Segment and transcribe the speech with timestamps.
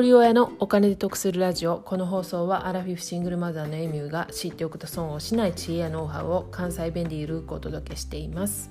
[0.00, 1.76] 人親のお金で得するラジオ。
[1.76, 8.70] この放送はアラフィフシングルマザーのエミューが知っておくと損をしない知恵やノウハウを関西弁でゆるくお届けしています。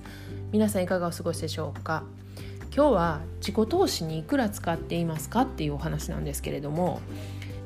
[0.50, 2.02] 皆さんいかがお過ごしでしょうか？
[2.74, 7.00] 今日は自己投資にいくら使っていますかっていうお話なんですけれども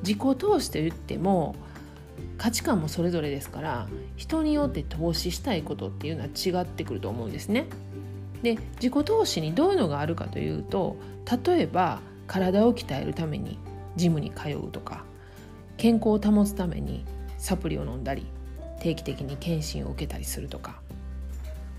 [0.03, 1.57] 自己投資と言っても
[2.37, 7.65] 価値観もそれぞれですから人によって投資したいことっていうのは違ってくると思うんですね。
[8.43, 10.99] で自己投資にどういうのがあるかというと
[11.47, 13.59] 例えば体を鍛えるために
[13.97, 15.05] ジムに通うとか
[15.77, 17.05] 健康を保つために
[17.39, 18.27] サプリを飲んだり
[18.81, 20.81] 定期的に検診を受けたりするとか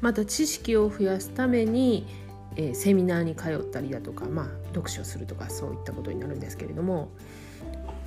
[0.02, 2.06] また知識を増やすために、
[2.56, 7.10] えー、セミナーに通ったりだとか、まあ、読書するとかそういったことになるんですけれども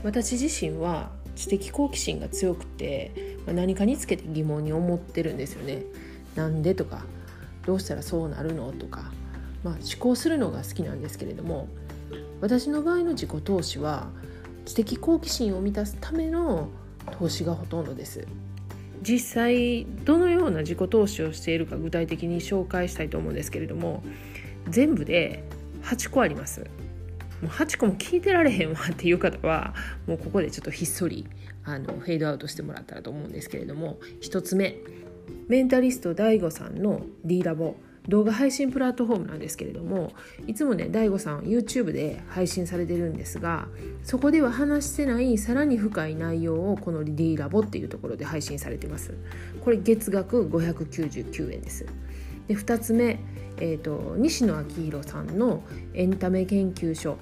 [0.05, 5.83] 私自身は知的好奇心が強くて、まあ、何かにつけて疑問に思ってるんですよね。
[6.35, 7.05] なんでとか
[7.67, 9.11] どうしたらそうなるのとか、
[9.63, 11.69] まあ、思考するのが好きなんですけれども
[12.41, 14.09] 私の場合の自己投資は
[14.65, 16.69] 知的好奇心を満たすための
[17.19, 18.27] 投資がほとんどです。
[19.03, 24.03] 実際どのような自己投資をしているか具体的に紹介したいと思うんですけれども
[24.69, 25.43] 全部で
[25.83, 26.61] 8個あります。
[27.41, 29.75] もう8個も聞いてられへんわっていう方は
[30.07, 31.27] もうここでちょっとひっそり
[31.65, 34.77] あのフェードアウトしてもらったらと思うんですけれども1つ目
[35.49, 37.77] メンタリスト DAIGO さんの D ラボ。
[38.09, 40.13] 動画配信プラットフォームなんですけれども
[40.47, 43.69] いつもね DAIGO さん YouTube で配信されてるんですが
[44.03, 49.15] そこでは話してないさらに深い内容をこの D ラボっていうところで配信されてます。
[49.63, 51.87] これ月額599円です。
[52.49, 53.21] で2つ目、
[53.59, 55.63] えーと、西野昭弘さんの
[55.95, 57.17] エンタメ研究所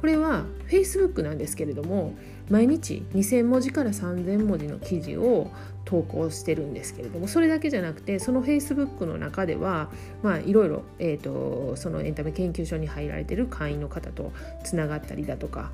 [0.00, 2.14] これは Facebook なんですけれども
[2.48, 5.50] 毎日2,000文字から3,000文字の記事を
[5.84, 9.90] 投稿してるんですけれどもそれだけじゃなくてその Facebook の中では、
[10.22, 14.32] まあ、いろいろ、えーと、そのエンタメ研究所に入られてる会員の方と
[14.64, 15.70] つながったりだとか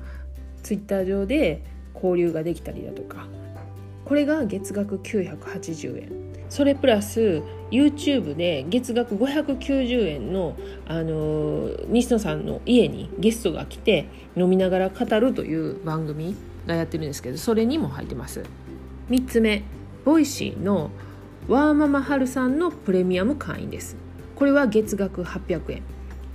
[0.63, 1.63] Twitter 上で
[1.95, 3.27] 交流ができたりだとか
[4.05, 6.26] これが月額980円。
[6.49, 7.41] それプラス
[7.71, 10.55] YouTube で月額590円の、
[10.87, 18.43] あの西野さんの家にゲストが来て飲みながら語るという番組がやってるんですけどそれにも入ってます。
[19.09, 19.63] 3つ目
[20.05, 20.91] Voicy の
[21.47, 23.97] ワーママハルさんのプレミアム会員です。
[24.35, 25.83] これは月額800円。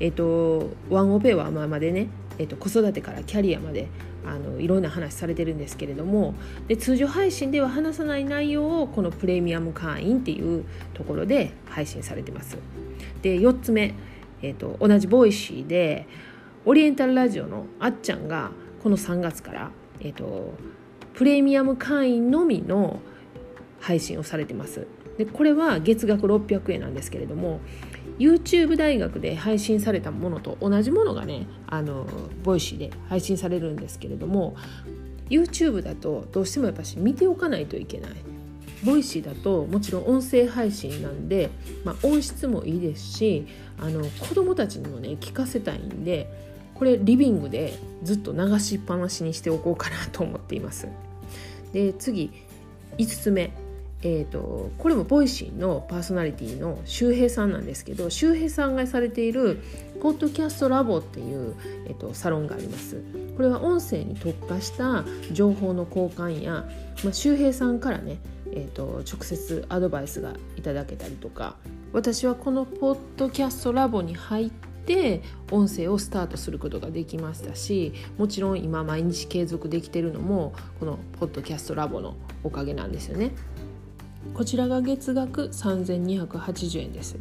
[0.01, 2.09] えっ、とワンオペワーママでね、
[2.39, 3.89] えっ、と、子育てからキャリアまで
[4.25, 6.35] あのいろんな話されてるんですけれども
[6.69, 12.57] で通常配信では話さない内容をこのプレミアム会員っていうところで配信されてます。
[13.23, 13.95] で4つ目、
[14.43, 16.07] えーと、同じ Voicy で
[16.65, 18.53] オリエンタルラジオのあっちゃんが
[18.83, 20.55] この3月から、えーと
[21.15, 23.01] プレミアム会員のみの
[23.81, 24.87] 配信をされてます。
[25.19, 27.61] でこれは月額600円なんですけれども
[28.23, 32.07] YouTube 大学で配信されたものと同じものがねあの
[32.45, 34.55] Voicy で配信されるんですけれども
[35.29, 38.13] YouTube だとどうしてもやっぱし見ておかないといけない
[38.85, 41.51] Voicy だともちろん音声配信なんで、
[41.85, 43.47] まあ、音質もいいですし
[43.79, 46.33] あの子どもたちにもね聞かせたいんで
[46.77, 50.89] これリビングでずっと流しっぱなしにしておこうかなと思っています。
[51.73, 52.31] で次
[52.99, 53.51] 5つ目
[54.03, 59.63] えーと、これも Voicy のパーソナリティの周平さんなんですけど周平さんがされている
[60.01, 61.55] ポッドキャストラボっていう、
[61.87, 63.01] えーと、サロンがあります
[63.37, 66.69] これは音声に特化した情報の交換や、
[67.05, 68.19] まあ、周平さんからね、
[68.51, 71.57] えーと直接アドバイスがいただけたりとか
[71.93, 83.31] 私はこのポッドキャストラボに入って音声をスタートすることができましたしもちろん今毎日継続できてるのもこのポッドキャストラボのおかげなんですよね。
[84.35, 87.17] こちらが月額3280円です。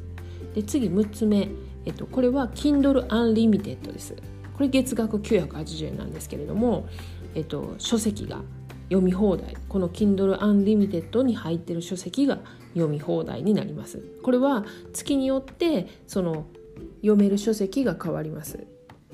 [0.56, 1.50] で次6つ目、
[1.86, 4.16] えっと、これは Kindle Unlimited です。
[4.54, 6.88] これ月額980円なんですけれども、
[7.36, 8.42] えっと、書籍が
[8.90, 9.56] 読み放題。
[9.70, 12.40] この Kindle Unlimited に入ってる書籍が
[12.74, 14.02] 読み放題になります。
[14.24, 16.46] これは月によってその
[16.98, 18.66] 読める書籍が変わります。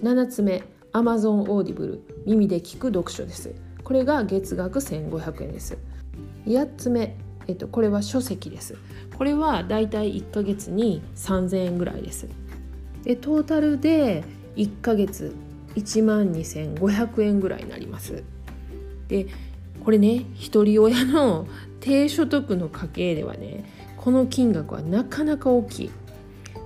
[0.02, 0.64] 7つ目。
[0.94, 3.54] Amazon Audible 耳で聞く読書です。
[3.84, 5.78] これが月額1500円です。
[6.46, 7.18] 8つ目。
[7.48, 8.76] えっと、これは書籍です。
[9.18, 12.28] これはだいたい1ヶ月に3000円ぐらいです。
[13.04, 14.24] でトータルで
[14.56, 15.34] 1ヶ月
[15.76, 18.24] 1万2500円ぐらいになります。
[19.08, 19.28] で
[19.84, 21.48] これね一人親の
[21.80, 23.64] 低所得の家計ではね
[23.96, 25.92] この金額はなかなか大きい。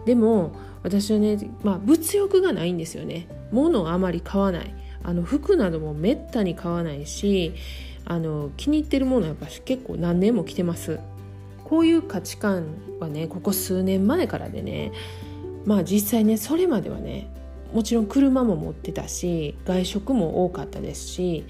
[0.06, 3.28] でも私はね、まあ、物欲がないんですよね。
[3.52, 4.74] 物をあまり買わない。
[5.04, 7.54] あの服などもめったに買わないし
[8.06, 11.00] あの気に入ってるものはやっぱ結構何年も着てます。
[11.64, 12.66] こういう価値観
[13.00, 14.92] はねここ数年前からでね
[15.66, 17.30] まあ実際ねそれまではね
[17.74, 21.46] もちろん車も持ってたし外食も多かったですし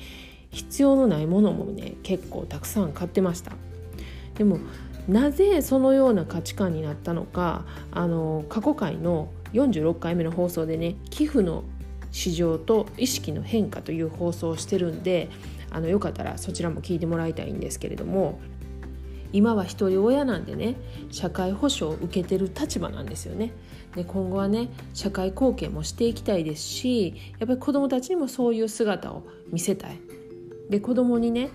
[0.51, 3.53] 必要のないものもね結構たくさん買ってました。
[4.35, 4.59] でも
[5.07, 11.63] なぜそのような価値観になったのかあの過去回の46回目の放送でね寄付の
[12.11, 15.29] 市場と意識の変化という放送をしてるんで
[15.71, 18.39] あのよかったらそちらも聞いてもらいたいんですけれども
[19.33, 20.75] 今は一人親なんでね
[21.09, 23.53] 社会保障を受けてる立場なんですよね。
[23.95, 29.99] で今後はね社会貢献もしていきたいですしやっぱり子どもたちにもそういう姿を見せたい。
[30.69, 31.49] で子どもにね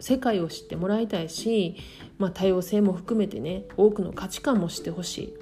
[0.00, 1.76] 世界を知ってもらいたいし、
[2.18, 5.34] まあ、多様性も含めてね多くの価値観も知ってほしい。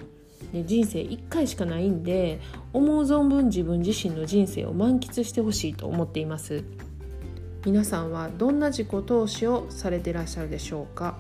[0.53, 2.41] で人生1回しかないんで
[2.73, 6.65] 思う存分自分自身の人生を満喫してほしいと思っています
[7.67, 11.19] 皆さんはどんな自己投資をされてらっしゃるでしょうか？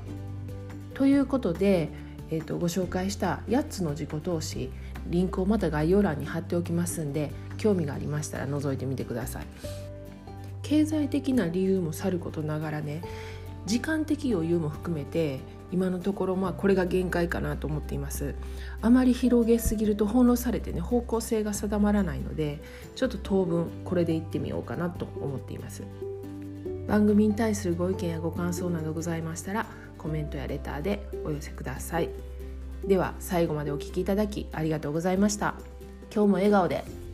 [0.94, 1.88] ということで、
[2.30, 4.70] えーと、ご紹介した8つの自己投資
[5.08, 9.46] リンクをまた概要欄に貼っておきますんで興味がありましたら覗いてみてください。
[10.62, 13.02] 経済的な理由もさることながらね
[13.66, 15.40] 時間的余裕も含めて
[15.72, 18.36] 今のところまあこれが限界かなと思っています。
[18.82, 22.62] あまり広げすぎると翻弄されてね方向性が定まらないので
[22.94, 25.82] ちょっと当分これでいってみようかなと思っています。
[26.86, 29.66] 番組に対するご意見やご感想などございましたら
[29.98, 32.10] コメントやレターでお寄せください。
[32.84, 35.54] では最後までお聴きいただきありがとうございました。
[36.14, 37.05] 今日も笑顔で。